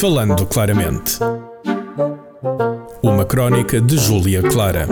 [0.00, 1.18] Falando claramente.
[3.02, 4.86] Uma crónica de Júlia Clara.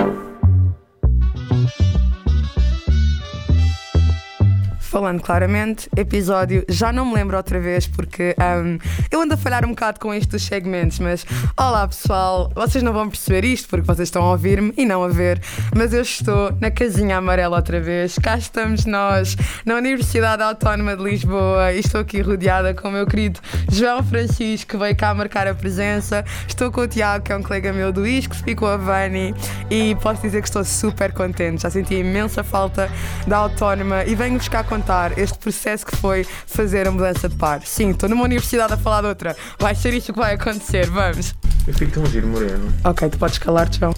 [4.96, 8.78] Falando claramente, episódio, já não me lembro outra vez porque um,
[9.10, 12.94] eu ando a falhar um bocado com isto dos segmentos, mas olá pessoal, vocês não
[12.94, 15.38] vão perceber isto porque vocês estão a ouvir-me e não a ver,
[15.76, 19.36] mas eu estou na casinha amarela outra vez, cá estamos nós,
[19.66, 23.38] na Universidade Autónoma de Lisboa e estou aqui rodeada com o meu querido
[23.70, 27.42] João Francisco que veio cá marcar a presença, estou com o Tiago que é um
[27.42, 29.34] colega meu do ISCO, fico a Vani
[29.70, 32.90] e posso dizer que estou super contente, já senti imensa falta
[33.26, 37.60] da Autónoma e venho buscar contar este processo que foi fazer a mudança de par.
[37.62, 39.36] Sim, estou numa universidade a falar de outra.
[39.58, 41.34] Vai ser isto que vai acontecer, vamos.
[41.66, 42.72] Eu fico tão giro, Moreno.
[42.84, 43.92] Ok, tu podes calar-te, João.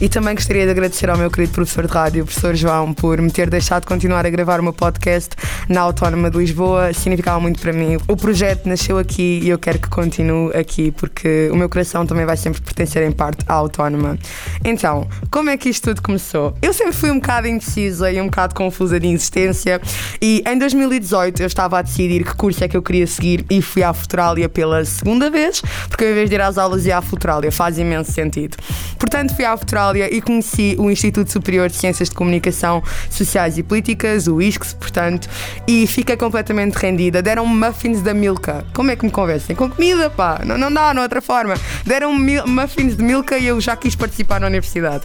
[0.00, 3.30] E também gostaria de agradecer ao meu querido professor de rádio, professor João, por me
[3.32, 5.30] ter deixado continuar a gravar o meu podcast
[5.68, 6.92] na Autónoma de Lisboa.
[6.92, 7.98] Significava muito para mim.
[8.06, 12.24] O projeto nasceu aqui e eu quero que continue aqui, porque o meu coração também
[12.24, 14.16] vai sempre pertencer em parte à Autónoma.
[14.64, 16.54] Então, como é que isto tudo começou?
[16.62, 19.80] Eu sempre fui um bocado indecisa e um bocado confusa de existência,
[20.22, 23.60] e em 2018 eu estava a decidir que curso é que eu queria seguir e
[23.60, 27.02] fui à Futuralia pela segunda vez, porque em vez de ir às aulas ia à
[27.02, 28.56] Futuralia, faz imenso sentido.
[28.98, 29.56] Portanto, fui à
[29.88, 34.74] Futuralia e conheci o Instituto Superior de Ciências de Comunicação Sociais e Políticas, o ISCS,
[34.74, 35.28] portanto,
[35.66, 37.22] e fiquei completamente rendida.
[37.22, 38.64] Deram-me muffins da Milka.
[38.74, 39.56] Como é que me convencem?
[39.56, 40.40] Com comida, pá.
[40.44, 41.54] Não, não dá, não outra forma.
[41.86, 45.04] Deram-me muffins de Milka e eu já quis participar na universidade.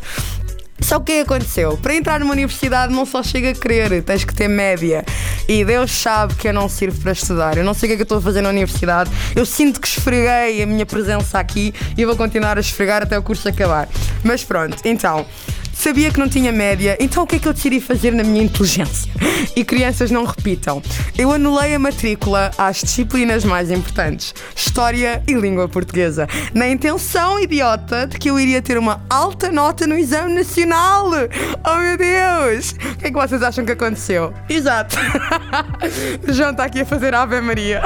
[0.84, 1.78] Só o que aconteceu?
[1.78, 5.06] Para entrar numa universidade não só chega a querer, tens que ter média.
[5.48, 7.58] E Deus sabe que eu não sirvo para estudar.
[7.58, 9.10] Eu não sei o que é que eu estou a fazer na universidade.
[9.34, 13.24] Eu sinto que esfreguei a minha presença aqui e vou continuar a esfregar até o
[13.24, 13.88] curso acabar.
[14.24, 15.26] Mas pronto, então.
[15.84, 18.42] Sabia que não tinha média, então o que é que eu decidi fazer na minha
[18.42, 19.12] inteligência?
[19.54, 20.82] E crianças não repitam.
[21.18, 28.08] Eu anulei a matrícula às disciplinas mais importantes: História e Língua Portuguesa, na intenção idiota
[28.08, 31.10] de que eu iria ter uma alta nota no exame nacional.
[31.68, 32.72] Oh meu Deus!
[32.72, 34.34] O que é que vocês acham que aconteceu?
[34.48, 34.96] Exato!
[36.32, 37.82] João está aqui a fazer Ave Maria.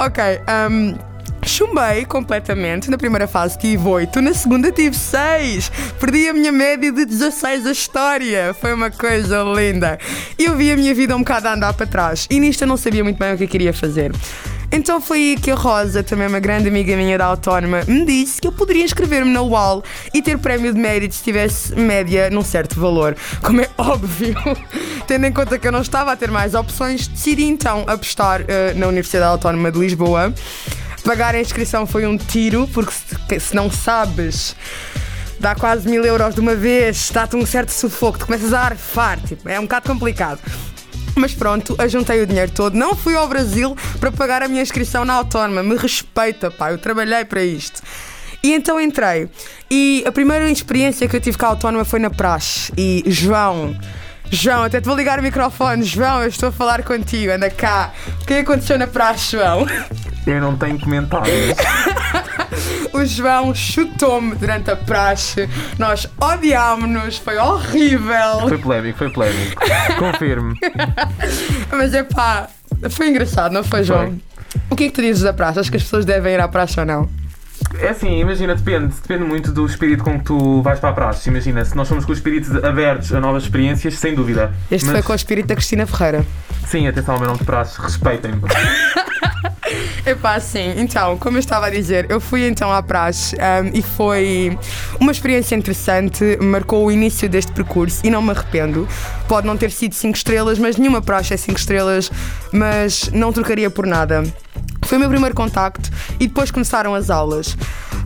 [0.00, 0.24] ok,
[0.68, 1.13] um.
[1.46, 2.90] Chumbei completamente.
[2.90, 5.70] Na primeira fase tive 8, na segunda tive 6.
[6.00, 8.54] Perdi a minha média de 16 a história.
[8.54, 9.98] Foi uma coisa linda.
[10.38, 12.26] Eu vi a minha vida um bocado a andar para trás.
[12.30, 14.12] E nisto eu não sabia muito bem o que eu queria fazer.
[14.72, 18.40] Então foi aí que a Rosa, também uma grande amiga minha da Autónoma, me disse
[18.40, 22.42] que eu poderia inscrever-me na UAL e ter prémio de mérito se tivesse média num
[22.42, 23.16] certo valor.
[23.40, 24.36] Como é óbvio,
[25.06, 28.76] tendo em conta que eu não estava a ter mais opções, decidi então apostar uh,
[28.76, 30.34] na Universidade Autónoma de Lisboa.
[31.04, 34.56] Pagar a inscrição foi um tiro, porque se, se não sabes
[35.44, 39.20] dá quase mil euros de uma vez, dá-te um certo sufoco, tu começas a arfar,
[39.20, 40.40] tipo, é um bocado complicado.
[41.14, 45.04] Mas pronto, ajuntei o dinheiro todo, não fui ao Brasil para pagar a minha inscrição
[45.04, 47.82] na Autónoma, me respeita, pá, eu trabalhei para isto.
[48.42, 49.28] E então entrei.
[49.70, 52.72] E a primeira experiência que eu tive com a Autónoma foi na praxe.
[52.76, 53.76] E João,
[54.30, 55.82] João, até te vou ligar o microfone.
[55.82, 57.92] João, eu estou a falar contigo, anda cá.
[58.20, 59.66] O que aconteceu na praxe, João?
[60.26, 61.56] Eu não tenho comentários.
[62.92, 65.48] o João chutou-me durante a praxe.
[65.78, 68.48] Nós odiámos-nos, foi horrível.
[68.48, 69.62] Foi polémico, foi polémico.
[69.98, 70.58] Confirme.
[71.70, 72.48] Mas é pá,
[72.90, 74.06] foi engraçado, não foi, João?
[74.06, 74.20] Foi.
[74.70, 75.60] O que é que tu dizes da praxe?
[75.60, 77.08] Acho que as pessoas devem ir à praxe ou não?
[77.78, 81.28] É assim, imagina, depende, depende muito do espírito com que tu vais para a praxe.
[81.28, 84.52] Imagina, se nós somos com os espíritos abertos a novas experiências, sem dúvida.
[84.70, 84.92] Este Mas...
[84.92, 86.24] foi com o espírito da Cristina Ferreira.
[86.66, 88.40] Sim, atenção ao meu nome de praxe, respeitem-me.
[90.06, 90.74] Epá, sim.
[90.76, 94.58] Então, como eu estava a dizer, eu fui então à praxe um, e foi
[95.00, 98.88] uma experiência interessante, marcou o início deste percurso e não me arrependo.
[99.28, 102.10] Pode não ter sido 5 estrelas, mas nenhuma praxe é 5 estrelas,
[102.52, 104.24] mas não trocaria por nada.
[104.84, 107.56] Foi o meu primeiro contacto e depois começaram as aulas.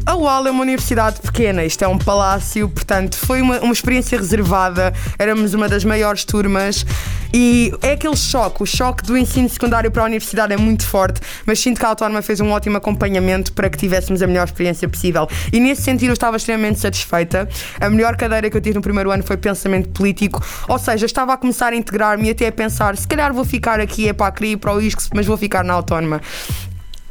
[0.06, 4.17] A UAL é uma universidade pequena, isto é um palácio, portanto foi uma, uma experiência
[4.17, 6.87] reservada, éramos uma das maiores turmas
[7.33, 11.21] e é aquele choque, o choque do ensino secundário para a universidade é muito forte,
[11.44, 14.88] mas sinto que a Autónoma fez um ótimo acompanhamento para que tivéssemos a melhor experiência
[14.88, 15.29] possível.
[15.52, 17.49] E nesse sentido eu estava extremamente satisfeita.
[17.81, 21.32] A melhor cadeira que eu tive no primeiro ano foi pensamento político, ou seja, estava
[21.32, 24.29] a começar a integrar-me e até a pensar, se calhar vou ficar aqui, é para
[24.29, 26.20] a CRI, para o ISCS, mas vou ficar na Autónoma.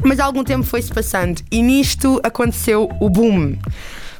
[0.03, 3.57] Mas algum tempo foi-se passando e nisto aconteceu o boom.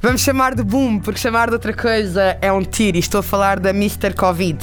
[0.01, 2.97] Vamos chamar de boom, porque chamar de outra coisa é um tiro.
[2.97, 4.13] E estou a falar da Mr.
[4.13, 4.57] Covid.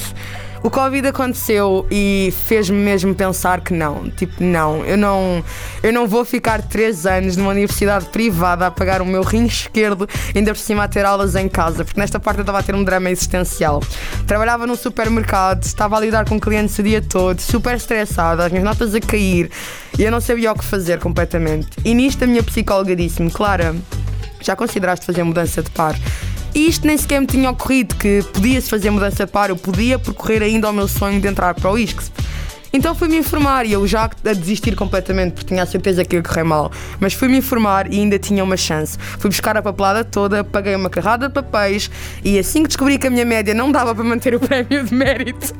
[0.64, 4.08] O Covid aconteceu e fez-me mesmo pensar que não.
[4.08, 5.44] Tipo, não, eu não,
[5.82, 10.08] eu não vou ficar três anos numa universidade privada a pagar o meu rim esquerdo,
[10.34, 12.74] ainda por cima a ter aulas em casa, porque nesta parte eu estava a ter
[12.74, 13.82] um drama existencial.
[14.26, 18.64] Trabalhava num supermercado, estava a lidar com clientes o dia todo, super estressada, as minhas
[18.64, 19.50] notas a cair
[19.98, 21.68] e eu não sabia o que fazer completamente.
[21.84, 23.76] E nisto a minha psicóloga disse-me, Clara,
[24.40, 25.94] já consideraste fazer mudança de par?
[26.54, 29.98] E isto nem sequer me tinha ocorrido que podia-se fazer mudança de par, eu podia
[29.98, 32.12] percorrer ainda o meu sonho de entrar para o ISCS.
[32.72, 36.22] Então fui-me informar e eu já a desistir completamente porque tinha a certeza que ia
[36.22, 36.72] correr mal.
[36.98, 38.98] Mas fui-me informar e ainda tinha uma chance.
[38.98, 41.88] Fui buscar a papelada toda, paguei uma carrada de papéis
[42.24, 44.92] e assim que descobri que a minha média não dava para manter o prémio de
[44.92, 45.54] mérito,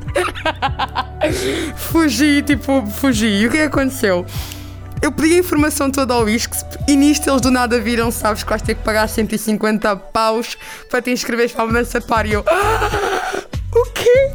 [1.77, 3.27] fugi, tipo, fugi.
[3.27, 4.25] E o que aconteceu?
[5.05, 8.49] Eu pedi a informação toda ao ISCSP e nisto eles do nada viram, sabes, que
[8.49, 10.57] vais ter que pagar 150 paus
[10.89, 12.25] para te inscreveres para a mudança par.
[12.25, 12.89] E eu, "Ah,
[13.71, 14.31] o quê?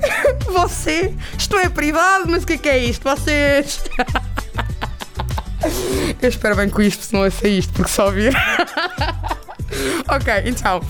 [0.46, 1.12] Você?
[1.36, 3.02] Isto é privado, mas o que é que é isto?
[3.02, 3.82] Vocês.
[6.22, 8.32] Eu espero bem que o ISCSP não ouça isto, porque só vir.
[10.08, 10.80] ok, então.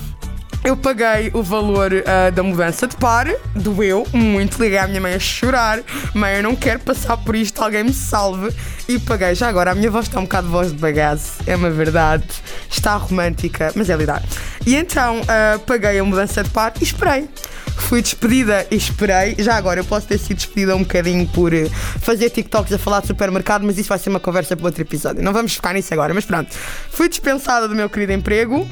[0.70, 3.26] Eu paguei o valor ah, da mudança de par,
[3.56, 5.80] doeu muito, liguei à minha mãe a chorar.
[6.14, 8.54] Mãe, eu não quero passar por isto, alguém me salve.
[8.88, 9.34] E paguei.
[9.34, 12.22] Já agora, a minha voz está um bocado de voz de bagaço, é uma verdade.
[12.70, 14.22] Está romântica, mas é lidar.
[14.64, 17.28] E então ah, paguei a mudança de par e esperei.
[17.76, 19.34] Fui despedida e esperei.
[19.40, 21.68] Já agora, eu posso ter sido despedida um bocadinho por eh,
[22.00, 25.20] fazer TikToks a falar de supermercado, mas isso vai ser uma conversa para outro episódio.
[25.20, 26.54] Não vamos focar nisso agora, mas pronto.
[26.90, 28.68] Fui dispensada do meu querido emprego.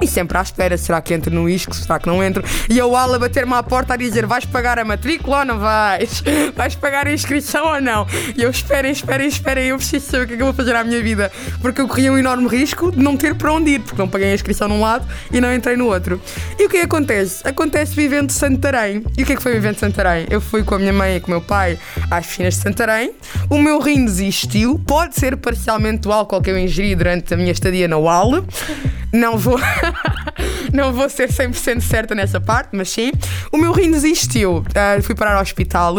[0.00, 2.44] E sempre à espera, será que entro no isco, será que não entro?
[2.68, 6.22] E a Wala bater-me à porta a dizer: vais pagar a matrícula ou não vais?
[6.54, 8.06] Vais pagar a inscrição ou não?
[8.36, 10.74] E eu esperem, esperem, esperem, eu preciso saber o que é que eu vou fazer
[10.74, 11.30] à minha vida.
[11.60, 14.30] Porque eu corria um enorme risco de não ter para onde ir, porque não paguei
[14.30, 16.20] a inscrição num lado e não entrei no outro.
[16.58, 17.46] E o que é que acontece?
[17.46, 19.04] Acontece vivendo Santarém.
[19.16, 20.26] E o que é que foi vivendo Santarém?
[20.30, 21.78] Eu fui com a minha mãe e com o meu pai
[22.10, 23.12] às piscinas de Santarém.
[23.48, 24.78] O meu rim desistiu.
[24.86, 28.44] Pode ser parcialmente do álcool que eu ingeri durante a minha estadia na UAL.
[29.12, 29.58] Não vou,
[30.72, 33.12] não vou ser 100% certa nessa parte, mas sim.
[33.50, 34.64] O meu rim desistiu.
[34.74, 35.94] Ah, fui parar ao hospital.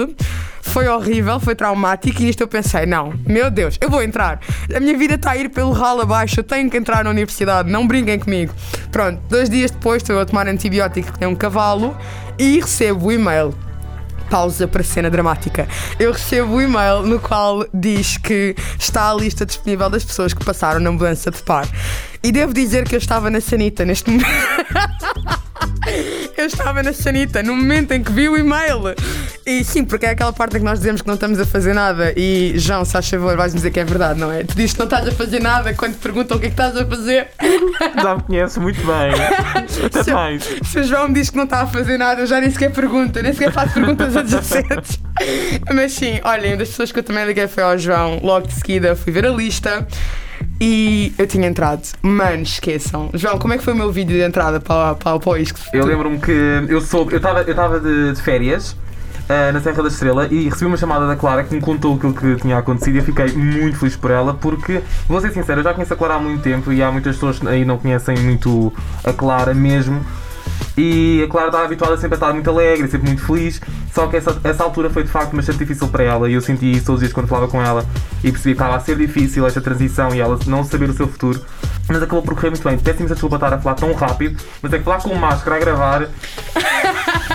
[0.61, 4.39] Foi horrível, foi traumático e nisto eu pensei, não, meu Deus, eu vou entrar.
[4.75, 7.71] A minha vida está a ir pelo ralo abaixo, eu tenho que entrar na universidade,
[7.71, 8.53] não brinquem comigo.
[8.91, 11.97] Pronto, dois dias depois estou a tomar antibiótico que tem um cavalo
[12.37, 13.55] e recebo o e-mail
[14.29, 15.67] pausa para cena dramática.
[15.99, 20.45] Eu recebo um e-mail no qual diz que está a lista disponível das pessoas que
[20.45, 21.67] passaram na mudança de par.
[22.23, 24.27] E devo dizer que eu estava na sanita neste momento.
[26.37, 28.79] Eu estava na sanita no momento em que vi o e-mail.
[29.49, 31.73] E sim, porque é aquela parte em que nós dizemos que não estamos a fazer
[31.73, 32.13] nada.
[32.15, 34.43] E João, se faz favor, vais dizer que é verdade, não é?
[34.43, 36.53] Tu dizes que não estás a fazer nada quando te perguntam o que é que
[36.53, 37.29] estás a fazer.
[37.99, 39.11] Já me conheces muito bem.
[39.87, 40.43] Até Se- mais.
[40.63, 42.71] Se o João me diz que não está a fazer nada, eu já nem sequer
[42.71, 44.99] pergunto, nem sequer faço perguntas adjacentes.
[45.73, 48.19] Mas sim, olhem, das pessoas que eu também liguei foi ao João.
[48.21, 49.87] Logo de seguida fui ver a lista
[50.61, 51.81] e eu tinha entrado.
[52.03, 53.09] Mano, esqueçam.
[53.15, 55.69] João, como é que foi o meu vídeo de entrada para, para, para o ISCS?
[55.73, 56.31] Eu lembro-me que
[56.69, 58.75] eu soube, eu estava eu estava de, de férias
[59.29, 62.13] ah, na Serra da Estrela e recebi uma chamada da Clara que me contou aquilo
[62.13, 65.63] que tinha acontecido e eu fiquei muito feliz por ela porque, vou ser sincero, eu
[65.63, 68.17] já conheço a Clara há muito tempo e há muitas pessoas que aí não conhecem
[68.17, 68.73] muito
[69.03, 70.03] a Clara mesmo.
[70.75, 73.61] E a Clara estava habituada sempre a estar muito alegre, sempre muito feliz.
[73.93, 76.71] Só que essa, essa altura foi de facto bastante difícil para ela e eu senti
[76.71, 77.85] isso todos os dias quando falava com ela
[78.23, 81.07] e percebi que estava a ser difícil esta transição e ela não saber o seu
[81.07, 81.39] futuro.
[81.87, 82.79] Mas acabou por correr muito bem.
[82.79, 86.07] Imensa desculpa estar a falar tão rápido, mas é que falar com máscara a gravar.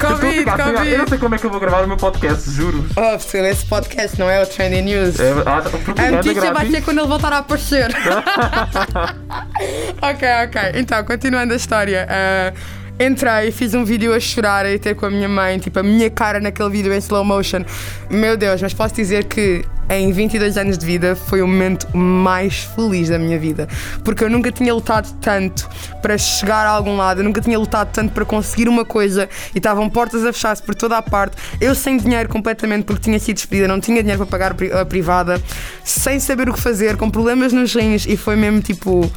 [0.00, 0.58] a Covid, ar.
[0.60, 1.08] Eu não Covid.
[1.08, 2.84] sei como é que eu vou gravar o meu podcast, juro.
[2.96, 5.18] Oh, pessoal, esse podcast não é o Trending News.
[5.20, 7.88] É, ah, A propaganda notícia vai ser quando ele voltar a aparecer.
[10.02, 10.60] ok, ok.
[10.74, 12.06] Então, continuando a história.
[12.10, 12.52] ah,
[13.00, 16.10] entrei, fiz um vídeo a chorar e ter com a minha mãe, tipo, a minha
[16.10, 17.64] cara naquele vídeo em slow motion.
[18.10, 22.64] Meu Deus, mas posso dizer que em 22 anos de vida foi o momento mais
[22.74, 23.68] feliz da minha vida.
[24.04, 25.68] Porque eu nunca tinha lutado tanto
[26.02, 29.58] para chegar a algum lado, eu nunca tinha lutado tanto para conseguir uma coisa e
[29.58, 31.36] estavam portas a fechar-se por toda a parte.
[31.60, 34.84] Eu sem dinheiro completamente porque tinha sido despedida, não tinha dinheiro para pagar a a
[34.84, 35.42] privada,
[35.82, 39.10] sem saber o que fazer, com problemas nos rins e foi mesmo tipo.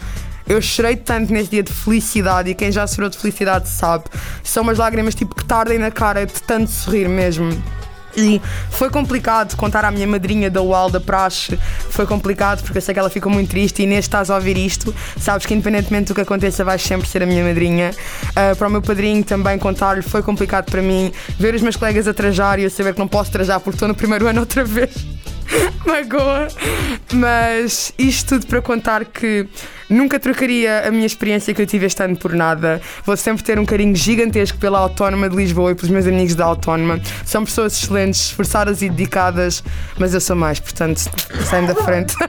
[0.48, 4.06] Eu chorei tanto nesse dia de felicidade e quem já chorou de felicidade sabe.
[4.44, 7.52] São umas lágrimas tipo que tardem na cara de tanto sorrir mesmo.
[8.16, 11.58] E foi complicado contar à minha madrinha da UAL da Praxe.
[11.90, 14.58] Foi complicado porque eu sei que ela ficou muito triste e neste estás a ouvir
[14.58, 17.92] isto, sabes que independentemente do que aconteça, vais sempre ser a minha madrinha.
[18.36, 21.12] Ah, para o meu padrinho também contar-lhe foi complicado para mim.
[21.40, 23.88] Ver os meus colegas a trajar e eu saber que não posso trajar porque estou
[23.88, 25.11] no primeiro ano outra vez.
[25.86, 26.48] magoa.
[27.14, 29.48] Mas isto tudo para contar que
[29.90, 32.82] nunca trocaria a minha experiência que eu tive este ano por nada.
[33.06, 36.46] Vou sempre ter um carinho gigantesco pela Autónoma de Lisboa e pelos meus amigos da
[36.46, 37.00] Autónoma.
[37.26, 39.64] São pessoas excelentes, esforçadas e dedicadas,
[39.98, 41.02] mas eu sou mais, portanto,
[41.46, 42.16] saem da frente.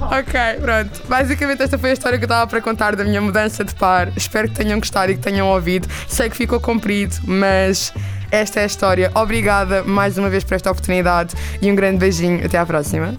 [0.00, 1.02] ok, pronto.
[1.08, 4.12] Basicamente, esta foi a história que eu estava para contar da minha mudança de par.
[4.16, 5.88] Espero que tenham gostado e que tenham ouvido.
[6.06, 7.92] Sei que ficou comprido, mas
[8.32, 9.12] esta é a história.
[9.14, 12.44] Obrigada mais uma vez por esta oportunidade e um grande beijinho.
[12.44, 13.14] Até à próxima.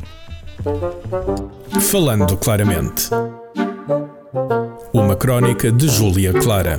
[1.91, 3.10] Falando claramente.
[4.91, 6.77] Uma crónica de Júlia Clara.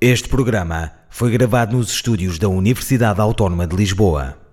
[0.00, 4.45] Este programa foi gravado nos estúdios da Universidade Autónoma de Lisboa.